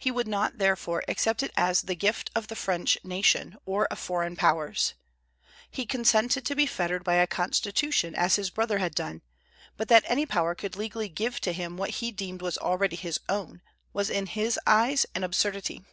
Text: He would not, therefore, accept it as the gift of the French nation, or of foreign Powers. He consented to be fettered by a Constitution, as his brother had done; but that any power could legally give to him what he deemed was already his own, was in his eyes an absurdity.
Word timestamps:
He 0.00 0.10
would 0.10 0.26
not, 0.26 0.56
therefore, 0.56 1.02
accept 1.08 1.42
it 1.42 1.50
as 1.54 1.82
the 1.82 1.94
gift 1.94 2.30
of 2.34 2.46
the 2.46 2.56
French 2.56 2.96
nation, 3.04 3.54
or 3.66 3.84
of 3.88 3.98
foreign 3.98 4.34
Powers. 4.34 4.94
He 5.70 5.84
consented 5.84 6.46
to 6.46 6.56
be 6.56 6.64
fettered 6.64 7.04
by 7.04 7.16
a 7.16 7.26
Constitution, 7.26 8.14
as 8.14 8.36
his 8.36 8.48
brother 8.48 8.78
had 8.78 8.94
done; 8.94 9.20
but 9.76 9.88
that 9.88 10.04
any 10.06 10.24
power 10.24 10.54
could 10.54 10.74
legally 10.74 11.10
give 11.10 11.38
to 11.42 11.52
him 11.52 11.76
what 11.76 11.90
he 12.00 12.10
deemed 12.10 12.40
was 12.40 12.56
already 12.56 12.96
his 12.96 13.20
own, 13.28 13.60
was 13.92 14.08
in 14.08 14.24
his 14.24 14.58
eyes 14.66 15.04
an 15.14 15.22
absurdity. 15.22 15.84